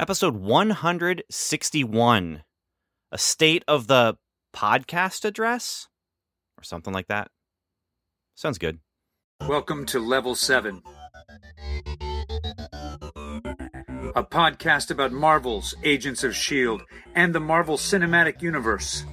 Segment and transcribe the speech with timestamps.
[0.00, 2.42] episode 161,
[3.12, 4.16] a state of the
[4.56, 5.88] podcast address
[6.56, 7.28] or something like that.
[8.34, 8.78] Sounds good.
[9.46, 10.82] Welcome to Level 7,
[14.14, 16.82] a podcast about Marvel's Agents of S.H.I.E.L.D.
[17.14, 19.04] and the Marvel Cinematic Universe.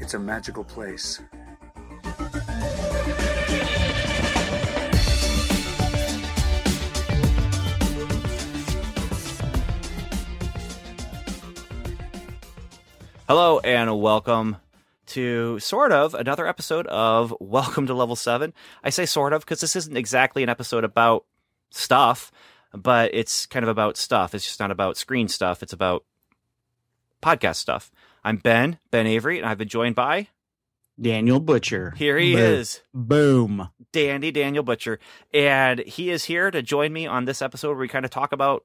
[0.00, 1.20] It's a magical place.
[13.28, 14.56] Hello and welcome
[15.06, 18.54] to sort of another episode of Welcome to Level 7.
[18.84, 21.24] I say sort of because this isn't exactly an episode about
[21.70, 22.30] stuff,
[22.72, 24.32] but it's kind of about stuff.
[24.32, 26.04] It's just not about screen stuff, it's about
[27.20, 27.90] podcast stuff.
[28.24, 30.28] I'm Ben, Ben Avery, and I've been joined by
[31.00, 31.94] Daniel Butcher.
[31.96, 32.42] here he Boom.
[32.42, 33.70] is, Boom.
[33.90, 35.00] Dandy Daniel Butcher,
[35.34, 38.30] and he is here to join me on this episode where we kind of talk
[38.30, 38.64] about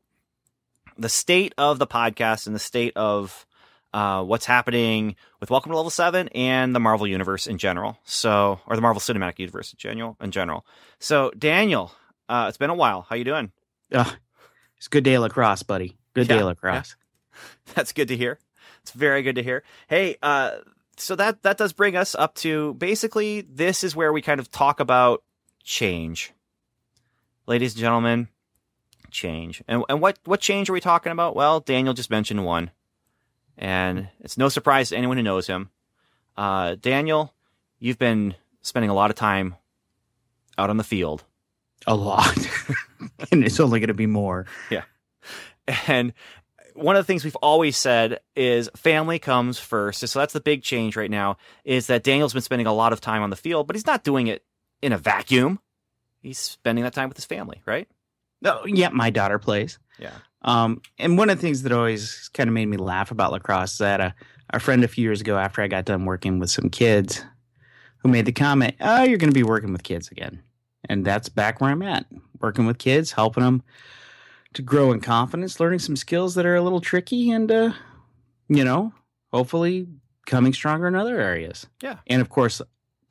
[0.99, 3.47] the state of the podcast and the state of
[3.93, 7.97] uh, what's happening with Welcome to Level Seven and the Marvel Universe in general.
[8.05, 10.17] So, or the Marvel Cinematic Universe in general.
[10.21, 10.65] In general.
[10.99, 11.91] So, Daniel,
[12.29, 13.05] uh, it's been a while.
[13.09, 13.51] How you doing?
[13.93, 14.15] Ugh.
[14.77, 15.97] it's a good day lacrosse, buddy.
[16.13, 16.95] Good day Yeah, of lacrosse.
[17.75, 18.39] That's good to hear.
[18.81, 19.63] It's very good to hear.
[19.87, 20.57] Hey, uh,
[20.97, 24.49] so that that does bring us up to basically this is where we kind of
[24.51, 25.23] talk about
[25.63, 26.33] change,
[27.47, 28.27] ladies and gentlemen.
[29.09, 31.35] Change, and and what what change are we talking about?
[31.35, 32.71] Well, Daniel just mentioned one,
[33.61, 35.69] and it's no surprise to anyone who knows him.
[36.35, 37.33] Uh, Daniel,
[37.79, 39.55] you've been spending a lot of time
[40.57, 41.23] out on the field,
[41.87, 42.37] A lot.
[43.31, 44.47] and it's only going to be more.
[44.69, 44.83] Yeah.
[45.87, 46.13] And
[46.73, 50.07] one of the things we've always said is family comes first.
[50.07, 52.99] So that's the big change right now is that Daniel's been spending a lot of
[53.01, 54.43] time on the field, but he's not doing it
[54.81, 55.59] in a vacuum.
[56.21, 57.87] He's spending that time with his family, right?
[58.43, 59.77] Oh, yeah, my daughter plays.
[59.99, 60.13] Yeah.
[60.43, 63.73] Um, and one of the things that always kind of made me laugh about lacrosse
[63.73, 64.15] is that a,
[64.51, 67.23] a friend a few years ago, after I got done working with some kids,
[67.99, 70.41] who made the comment, "Oh, you're going to be working with kids again,"
[70.89, 72.05] and that's back where I'm at,
[72.39, 73.61] working with kids, helping them
[74.53, 77.71] to grow in confidence, learning some skills that are a little tricky, and uh,
[78.49, 78.91] you know,
[79.31, 79.87] hopefully
[80.25, 81.67] coming stronger in other areas.
[81.81, 81.97] Yeah.
[82.07, 82.61] and of course,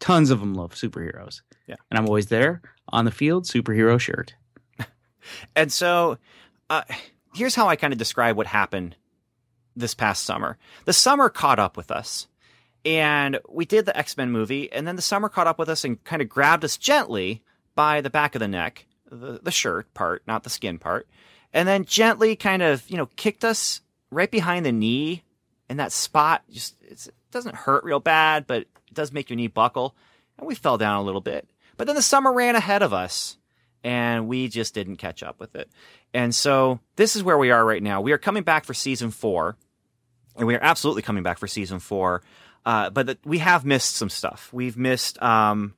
[0.01, 1.43] tons of them love superheroes.
[1.67, 1.77] Yeah.
[1.91, 4.35] and I'm always there on the field, superhero shirt.
[5.55, 6.19] And so
[6.71, 6.83] uh,
[7.35, 8.97] here's how I kind of describe what happened
[9.77, 10.59] this past summer.
[10.85, 12.27] The summer caught up with us,
[12.85, 15.85] and we did the X Men movie, and then the summer caught up with us
[15.85, 17.43] and kind of grabbed us gently
[17.75, 21.09] by the back of the neck, the, the shirt part, not the skin part,
[21.53, 23.81] and then gently kind of, you know, kicked us
[24.11, 25.23] right behind the knee
[25.69, 26.43] in that spot.
[26.51, 29.95] Just it doesn't hurt real bad, but it does make your knee buckle.
[30.39, 31.49] And we fell down a little bit.
[31.77, 33.37] But then the summer ran ahead of us
[33.85, 35.71] and we just didn't catch up with it.
[36.13, 38.01] And so this is where we are right now.
[38.01, 39.57] We are coming back for season four,
[40.37, 42.23] and we are absolutely coming back for season four.
[42.67, 44.51] Uh, but the, we have missed some stuff.
[44.53, 45.75] We've missed um,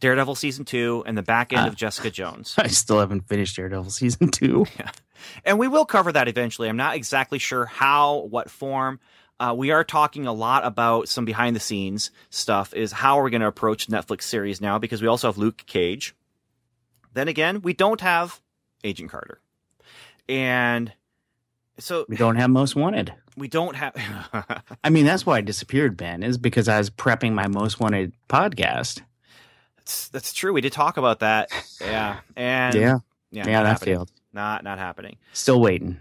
[0.00, 1.68] Daredevil season two and the back end Ah.
[1.68, 2.54] of Jessica Jones.
[2.58, 4.66] I still haven't finished Daredevil season two.
[5.44, 6.68] and we will cover that eventually.
[6.68, 9.00] I'm not exactly sure how, what form.
[9.40, 12.74] Uh, we are talking a lot about some behind the scenes stuff.
[12.74, 14.78] Is how are we going to approach Netflix series now?
[14.78, 16.14] Because we also have Luke Cage.
[17.16, 18.42] Then again, we don't have
[18.84, 19.40] Agent Carter,
[20.28, 20.92] and
[21.78, 23.14] so We don't have Most Wanted.
[23.38, 23.94] we don't have.
[24.84, 28.12] I mean, that's why I disappeared, Ben, is because I was prepping my Most Wanted
[28.28, 29.00] podcast.
[29.78, 30.52] that's, that's true.
[30.52, 31.48] We did talk about that.
[31.80, 32.98] Yeah, and yeah,
[33.30, 33.94] yeah, yeah, that happening.
[33.94, 34.12] failed.
[34.34, 35.16] Not not happening.
[35.32, 35.96] Still waiting.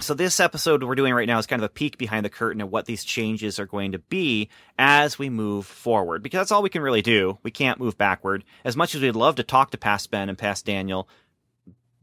[0.00, 2.62] So this episode we're doing right now is kind of a peek behind the curtain
[2.62, 6.22] of what these changes are going to be as we move forward.
[6.22, 7.38] Because that's all we can really do.
[7.42, 8.44] We can't move backward.
[8.64, 11.08] As much as we'd love to talk to past Ben and past Daniel,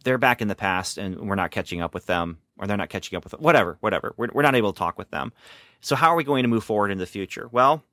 [0.03, 2.37] they're back in the past and we're not catching up with them.
[2.59, 4.13] Or they're not catching up with whatever, whatever.
[4.17, 5.33] We're, we're not able to talk with them.
[5.81, 7.49] So how are we going to move forward in the future?
[7.51, 7.83] Well,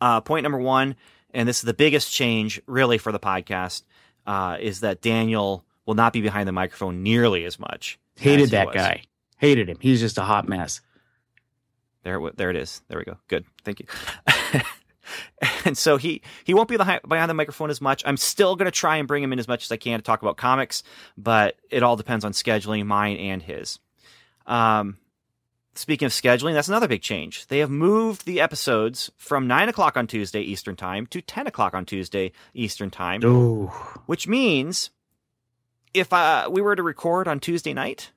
[0.00, 0.96] uh, point number one,
[1.32, 3.82] and this is the biggest change really for the podcast,
[4.26, 7.98] uh, is that Daniel will not be behind the microphone nearly as much.
[8.16, 9.02] as Hated he that guy.
[9.40, 9.78] Hated him.
[9.80, 10.82] He's just a hot mess.
[12.02, 12.82] There, there it is.
[12.88, 13.16] There we go.
[13.26, 13.46] Good.
[13.64, 13.86] Thank you.
[15.64, 18.02] and so he he won't be behind, behind the microphone as much.
[18.04, 20.02] I'm still going to try and bring him in as much as I can to
[20.02, 20.82] talk about comics,
[21.16, 23.78] but it all depends on scheduling, mine and his.
[24.46, 24.98] Um,
[25.74, 27.46] speaking of scheduling, that's another big change.
[27.46, 31.72] They have moved the episodes from nine o'clock on Tuesday Eastern time to ten o'clock
[31.72, 33.68] on Tuesday Eastern time Oh,
[34.04, 34.90] which means
[35.94, 38.10] if uh, we were to record on Tuesday night,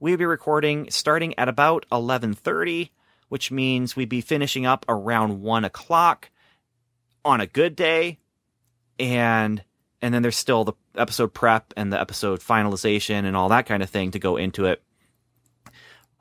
[0.00, 2.90] we'd be recording starting at about eleven thirty,
[3.28, 6.30] which means we'd be finishing up around one o'clock
[7.24, 8.18] on a good day,
[8.98, 9.62] and
[10.02, 13.82] and then there's still the episode prep and the episode finalization and all that kind
[13.82, 14.82] of thing to go into it.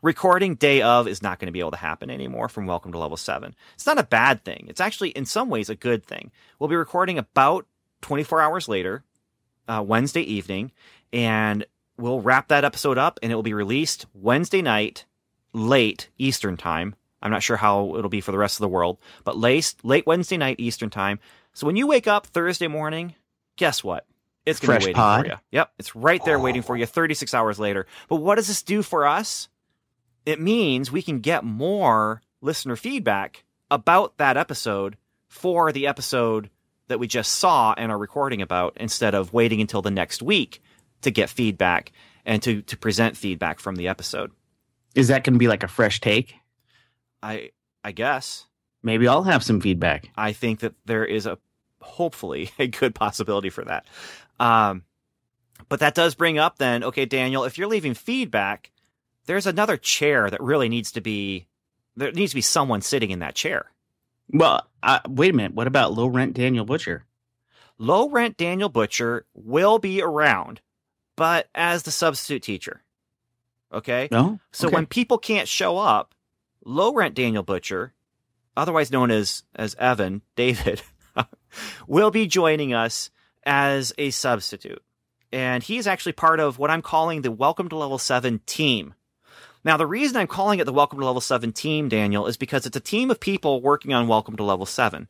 [0.02, 2.98] Recording day of is not going to be able to happen anymore from Welcome to
[2.98, 3.54] Level 7.
[3.74, 4.68] It's not a bad thing.
[4.70, 6.32] It's actually, in some ways, a good thing.
[6.58, 7.66] We'll be recording about
[8.02, 9.04] 24 hours later,
[9.68, 10.72] uh, Wednesday evening,
[11.12, 11.66] and
[12.00, 15.06] we'll wrap that episode up and it will be released Wednesday night,
[15.54, 16.96] late Eastern time.
[17.22, 20.08] I'm not sure how it'll be for the rest of the world, but late, late
[20.08, 21.20] Wednesday night Eastern time.
[21.54, 23.16] So when you wake up Thursday morning,
[23.58, 24.06] guess what?
[24.46, 25.22] It's going to be waiting pod?
[25.22, 25.38] for you.
[25.52, 27.86] Yep, it's right there waiting for you 36 hours later.
[28.08, 29.50] But what does this do for us?
[30.26, 34.96] It means we can get more listener feedback about that episode
[35.28, 36.50] for the episode
[36.88, 40.62] that we just saw and are recording about instead of waiting until the next week
[41.02, 41.92] to get feedback
[42.26, 44.32] and to, to present feedback from the episode.
[44.96, 46.36] Is that going to be like a fresh take?
[47.22, 47.52] I
[47.84, 48.48] I guess
[48.82, 50.10] Maybe I'll have some feedback.
[50.16, 51.38] I think that there is a
[51.82, 53.86] hopefully a good possibility for that.
[54.40, 54.84] Um,
[55.68, 58.72] but that does bring up then, okay, Daniel, if you're leaving feedback,
[59.26, 61.48] there's another chair that really needs to be
[61.96, 63.66] there needs to be someone sitting in that chair.
[64.32, 65.54] Well, uh, wait a minute.
[65.54, 67.06] What about low rent Daniel Butcher?
[67.78, 70.62] Low rent Daniel Butcher will be around,
[71.20, 72.82] but as the substitute teacher.
[73.72, 74.08] Okay?
[74.12, 74.40] No.
[74.52, 74.76] So Okay.
[74.76, 76.16] when people can't show up,
[76.66, 77.94] low rent Daniel Butcher,
[78.58, 80.82] otherwise known as as Evan David,
[81.88, 83.12] will be joining us
[83.46, 84.82] as a substitute,
[85.32, 88.96] and he's actually part of what I'm calling the Welcome to Level Seven team.
[89.64, 92.66] Now, the reason I'm calling it the Welcome to Level Seven team, Daniel, is because
[92.66, 95.10] it's a team of people working on Welcome to Level Seven.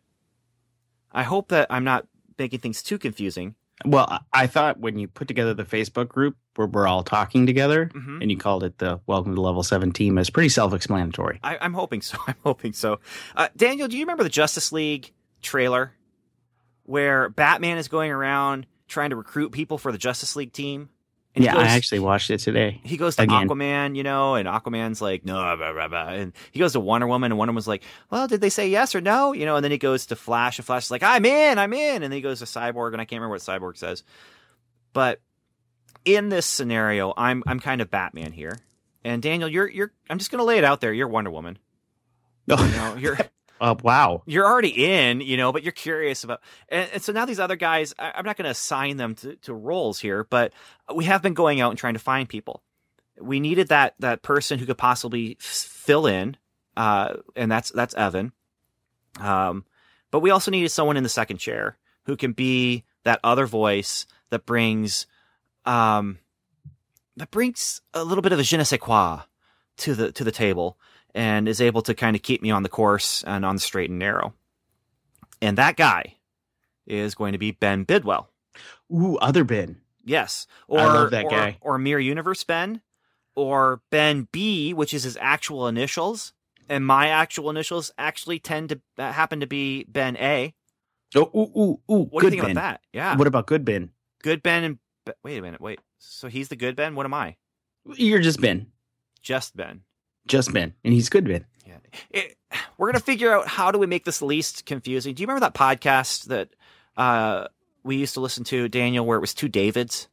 [1.12, 2.08] I hope that I'm not
[2.38, 3.56] making things too confusing.
[3.86, 7.90] Well, I- thought when you put together the Facebook group where we're all talking together
[7.94, 8.22] Mhm.
[8.22, 11.40] and you called it the Welcome to Level 7 team, it's pretty self explanatory.
[11.44, 12.18] I'm hoping so.
[12.28, 13.00] I'm hoping so.
[13.36, 15.94] Uh, Daniel, do you remember the Justice League trailer
[16.84, 20.90] where Batman is going around trying to recruit people for the Justice League team?
[21.36, 22.82] And Yeah, goes, I actually watched it today.
[22.84, 23.48] he goes to again.
[23.48, 26.08] Aquaman, you know, and Aquaman's like, no, blah, blah, blah.
[26.10, 28.96] and he goes to Wonder Woman, and Wonder Woman's like, well, did they say yes
[28.96, 29.34] or no?
[29.34, 31.72] You know, and then he goes to Flash, and Flash is like, I'm in, I'm
[31.74, 34.04] in, and then he goes to Cyborg, and I can't remember what Cyborg says,
[34.92, 35.22] but
[36.04, 38.58] in this scenario, I'm I'm kind of Batman here,
[39.04, 41.60] and Daniel, you're you're, I'm just gonna lay it out there, you're Wonder Woman,
[42.48, 43.18] you know, you're.
[43.62, 44.24] Oh, wow.
[44.26, 46.42] you're already in, you know, but you're curious about.
[46.70, 49.36] And, and so now these other guys, I, I'm not going to assign them to,
[49.38, 50.54] to roles here, but
[50.94, 52.64] we have been going out and trying to find people.
[53.20, 56.38] We needed that that person who could possibly fill in,
[56.78, 58.32] uh, and that's that's Evan.
[59.20, 59.66] Um,
[60.10, 64.06] but we also needed someone in the second chair who can be that other voice
[64.30, 65.06] that brings,
[65.66, 66.20] um,
[67.18, 69.20] that brings a little bit of a je ne sais quoi
[69.78, 70.78] to the to the table
[71.16, 73.90] and is able to kind of keep me on the course and on the straight
[73.90, 74.34] and narrow.
[75.42, 76.16] And that guy
[76.86, 78.30] is going to be Ben Bidwell.
[78.92, 79.78] Ooh, other Ben.
[80.04, 80.48] Yes.
[80.68, 81.58] Or, I love that or, guy.
[81.62, 82.82] Or Mirror Universe Ben.
[83.36, 86.34] Or Ben B, which is his actual initials.
[86.68, 90.54] And my actual initials actually tend to uh, happen to be Ben A.
[91.16, 92.06] Oh, ooh, ooh, ooh.
[92.06, 92.58] What good do you think Ben.
[92.58, 92.82] about that?
[92.94, 93.16] Yeah.
[93.16, 93.92] What about good Ben?
[94.22, 94.80] Good Ben and.
[95.24, 95.62] Wait a minute.
[95.62, 95.80] Wait.
[95.98, 96.96] So he's the good Ben?
[96.96, 97.38] What am I?
[97.96, 98.68] You're just Ben.
[99.22, 99.82] Just Ben.
[100.30, 100.74] Just Ben.
[100.86, 101.46] And he's good Ben.
[101.68, 101.78] Yeah.
[102.12, 102.38] It,
[102.78, 105.14] we're going to figure out how do we make this least confusing.
[105.14, 106.50] Do you remember that podcast that
[106.96, 107.48] uh,
[107.84, 110.08] we used to listen to, Daniel, where it was two Davids?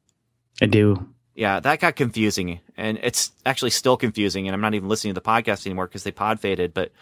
[0.61, 1.09] I do.
[1.35, 2.61] Yeah, that got confusing.
[2.77, 4.49] And it's actually still confusing.
[4.49, 6.73] And I'm not even listening to the podcast anymore because they pod faded.
[6.73, 6.93] But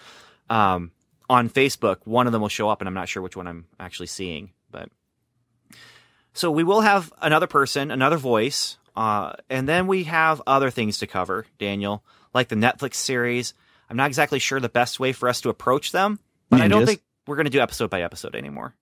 [0.50, 0.90] um,
[1.30, 3.66] on Facebook, one of them will show up, and I'm not sure which one I'm
[3.78, 4.50] actually seeing.
[4.73, 4.88] But
[6.33, 8.76] so we will have another person, another voice.
[8.97, 13.54] Uh, and then we have other things to cover, Daniel, like the Netflix series.
[13.88, 16.18] I'm not exactly sure the best way for us to approach them,
[16.50, 18.74] but I don't think we're going to do episode by episode anymore.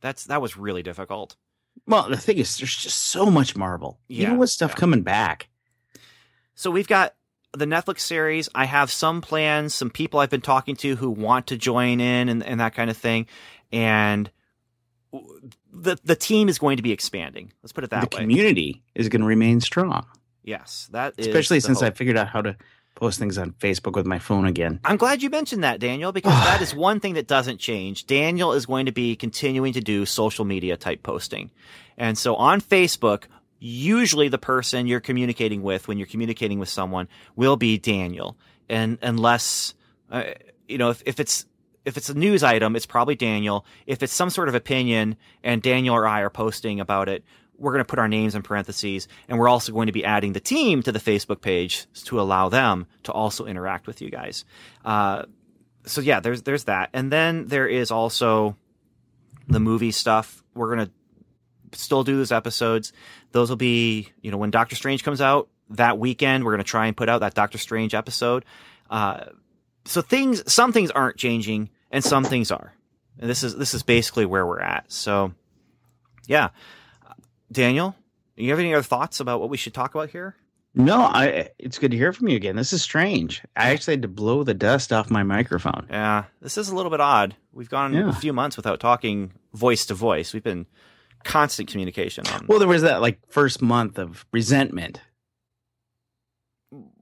[0.00, 1.36] That's that was really difficult.
[1.86, 3.98] Well, the thing is, there's just so much Marvel.
[4.08, 4.76] Yeah, Even with stuff yeah.
[4.76, 5.48] coming back.
[6.54, 7.14] So we've got
[7.52, 8.48] the Netflix series.
[8.54, 12.28] I have some plans, some people I've been talking to who want to join in
[12.28, 13.26] and, and that kind of thing.
[13.72, 14.30] And
[15.72, 17.52] the the team is going to be expanding.
[17.62, 18.22] Let's put it that the way.
[18.22, 20.06] The community is going to remain strong,
[20.48, 22.56] yes, that is especially since I figured out how to
[22.94, 24.80] post things on Facebook with my phone again.
[24.82, 28.06] I'm glad you mentioned that, Daniel, because that is one thing that doesn't change.
[28.06, 31.52] Daniel is going to be continuing to do social media type posting.
[31.96, 33.24] And so on Facebook,
[33.60, 38.36] usually the person you're communicating with when you're communicating with someone will be Daniel.
[38.68, 39.74] And unless,
[40.10, 40.24] uh,
[40.66, 41.46] you know, if, if it's,
[41.84, 43.64] if it's a news item, it's probably Daniel.
[43.86, 47.24] If it's some sort of opinion and Daniel or I are posting about it,
[47.58, 50.32] we're going to put our names in parentheses and we're also going to be adding
[50.32, 54.44] the team to the Facebook page to allow them to also interact with you guys.
[54.84, 55.24] Uh,
[55.84, 58.56] so yeah, there's there's that, and then there is also
[59.48, 60.42] the movie stuff.
[60.54, 60.90] We're gonna
[61.72, 62.92] still do those episodes.
[63.32, 66.70] Those will be, you know, when Doctor Strange comes out that weekend, we're going to
[66.70, 68.44] try and put out that Doctor Strange episode.
[68.90, 69.26] Uh,
[69.84, 72.72] so things, some things aren't changing and some things are.
[73.18, 74.90] And this is, this is basically where we're at.
[74.90, 75.32] So
[76.26, 76.50] yeah.
[77.50, 77.94] Daniel,
[78.36, 80.36] do you have any other thoughts about what we should talk about here?
[80.74, 81.48] No, I.
[81.58, 82.54] It's good to hear from you again.
[82.54, 83.42] This is strange.
[83.56, 85.86] I actually had to blow the dust off my microphone.
[85.90, 87.34] Yeah, this is a little bit odd.
[87.52, 88.08] We've gone Yeah.
[88.08, 90.32] a few months without talking voice to voice.
[90.34, 90.66] We've been
[91.24, 92.46] constant communication on.
[92.48, 95.00] Well, there was that like first month of resentment,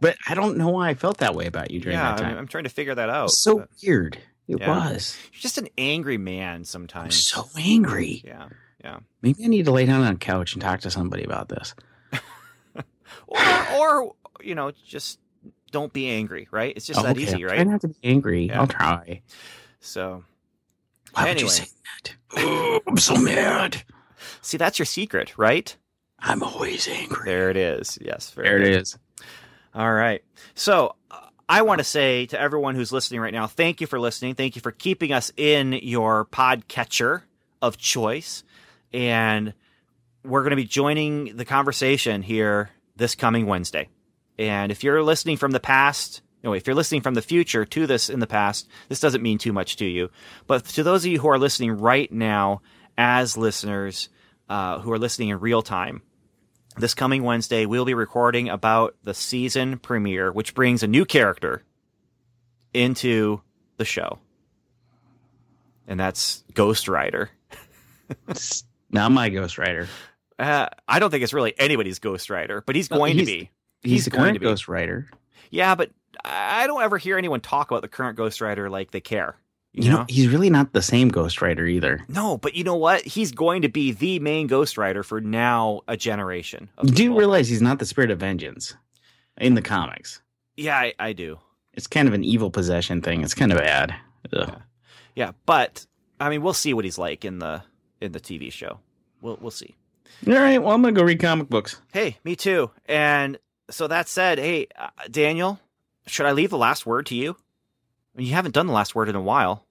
[0.01, 2.39] but I don't know why I felt that way about you during yeah, that time.
[2.39, 3.31] I'm trying to figure that out.
[3.33, 4.19] so but weird.
[4.49, 4.69] It Yeah.
[4.93, 5.19] was.
[5.33, 7.17] You're just an angry man I'm sometimes.
[7.17, 8.23] so angry.
[8.25, 8.49] yeah,
[8.87, 8.99] yeah.
[9.23, 11.75] Maybe I need to lay down on a couch and talk to somebody about this.
[13.29, 13.39] Or,
[13.77, 15.19] or you know, just
[15.73, 16.49] don't be angry.
[16.51, 16.73] Right?
[16.77, 17.23] It's just Oh, that okay.
[17.23, 17.67] easy, I'll Try right?
[17.67, 18.47] not to be angry.
[18.47, 18.61] Yeah.
[18.61, 19.23] I'll try.
[19.81, 20.25] So,
[21.13, 21.65] Why would you say
[22.03, 22.15] that?
[22.37, 23.83] Oh, I'm so mad.
[24.43, 25.75] see, that's your secret, right?
[26.19, 27.25] I'm always angry.
[27.25, 27.99] There it is.
[28.01, 28.69] Yes, very There good.
[28.69, 28.99] it is.
[29.75, 30.23] All right.
[30.55, 33.99] So uh, I want to say to everyone who's listening right now, thank you for
[34.01, 34.35] listening.
[34.35, 37.23] Thank you for keeping us in your podcatcher
[37.61, 38.45] of choice.
[38.93, 39.55] And
[40.25, 43.89] we're going to be joining the conversation here this coming Wednesday.
[44.39, 47.87] And if you're listening from the past, no, if you're listening from the future to
[47.87, 50.11] this in the past, this doesn't mean too much to you.
[50.47, 52.63] But to those of you who are listening right now
[52.99, 54.09] as listeners
[54.49, 56.03] uh, who are listening in real time,
[56.77, 61.63] this coming Wednesday, we'll be recording about the season premiere, which brings a new character
[62.75, 63.41] into
[63.79, 64.19] the show.
[65.89, 67.31] And that's Ghost Rider.
[68.97, 69.87] Not my ghostwriter.
[70.39, 73.51] Uh, I don't think it's really anybody's ghostwriter, but he's Well, going he's- to be.
[73.83, 74.47] He's, He's the going current to be.
[74.47, 75.09] Ghost Rider.
[75.51, 75.91] Yeah, but
[76.25, 79.37] I don't ever hear anyone talk about the current Ghost Rider like they care.
[79.75, 79.97] You, You know?
[79.99, 82.03] know, he's really not the same Ghost Rider either.
[82.09, 83.03] No, but you know what?
[83.03, 86.69] He's going to be the main Ghost Rider for now a generation.
[86.79, 87.19] Of You do people.
[87.19, 88.75] realize he's not the Spirit of Vengeance
[89.39, 90.21] in the comics.
[90.57, 91.39] Yeah, I, I do.
[91.75, 93.23] It's kind of an evil possession thing.
[93.23, 93.95] It's kind of bad.
[94.33, 94.55] Yeah.
[95.15, 95.87] Yeah, but
[96.19, 97.63] I mean, we'll see what he's like in the
[98.01, 98.81] in the TV show.
[99.27, 99.75] We'll we'll see.
[100.29, 101.81] All right, well, I'm gonna go read comic books.
[101.93, 102.71] Hey, me too.
[102.87, 105.59] And so that said, hey, uh, Daniel,
[106.07, 107.33] should I leave the last word to you?
[107.33, 109.67] I mean, you haven't done the last word in a while,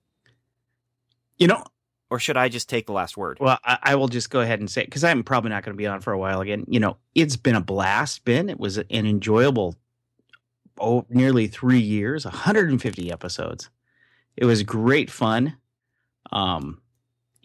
[1.37, 1.63] You know,
[2.09, 3.37] or should I just take the last word?
[3.39, 5.77] well, I, I will just go ahead and say because I'm probably not going to
[5.77, 6.65] be on for a while again.
[6.67, 8.25] You know, it's been a blast.
[8.25, 9.77] Ben, it was an enjoyable,
[10.77, 13.69] oh, nearly three years, 150 episodes.
[14.35, 15.55] It was great fun.
[16.33, 16.81] Um,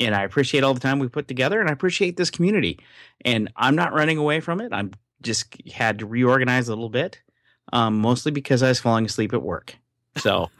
[0.00, 2.80] and I appreciate all the time we put together, and I appreciate this community.
[3.24, 4.72] And I'm not running away from it.
[4.72, 4.92] I'm
[5.22, 7.20] just had to reorganize a little bit,
[7.72, 9.76] um, mostly because I was falling asleep at work.
[10.16, 10.50] So,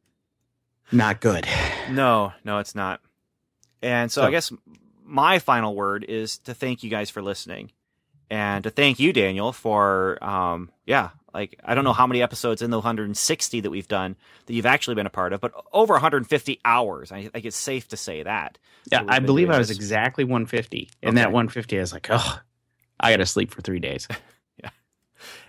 [0.92, 1.46] not good.
[1.90, 3.00] No, no, it's not.
[3.82, 4.52] And so, So- I guess
[5.04, 7.70] my final word is to thank you guys for listening,
[8.30, 12.62] and to thank you, Daniel, for um, yeah, like I don't know how many episodes
[12.62, 15.94] in the 160 that we've done that you've actually been a part of, but over
[15.94, 17.12] 150 hours.
[17.12, 18.58] I think it's safe to say that.
[18.90, 19.76] Yeah, I believe I was this.
[19.76, 20.90] exactly 150.
[21.02, 22.40] And that 150, I was like, oh,
[23.00, 24.08] I got to sleep for three days.
[24.62, 24.70] Yeah.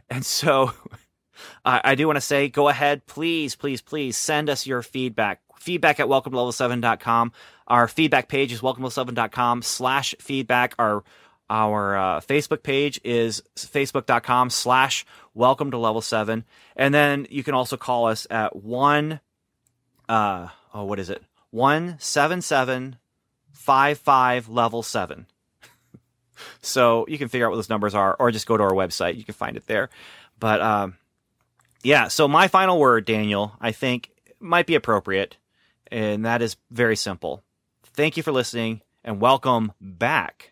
[0.09, 0.71] And so
[1.65, 5.41] I, I do want to say, go ahead, please, please, please send us your feedback.
[5.59, 7.31] Feedback at welcome to level7.com.
[7.67, 10.75] Our feedback page is welcome to level7.com slash feedback.
[10.79, 11.03] Our
[11.49, 16.43] our uh, Facebook page is facebook.com slash welcome to level seven.
[16.75, 19.19] And then you can also call us at one
[20.07, 21.23] uh oh what is it?
[21.51, 22.97] One seven seven
[23.51, 25.27] five five level seven.
[26.61, 29.15] So you can figure out what those numbers are, or just go to our website.
[29.15, 29.89] You can find it there.
[30.37, 30.97] But um,
[31.81, 34.09] yeah, so my final word, Daniel, I think
[34.41, 35.37] might be appropriate,
[35.89, 37.41] and that is very simple.
[37.85, 40.51] Thank you for listening, and welcome back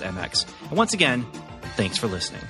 [0.69, 1.25] And once again,
[1.75, 2.43] thanks for listening.